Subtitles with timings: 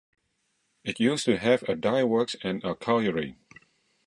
[0.83, 3.37] It used to have a dyeworks and a colliery.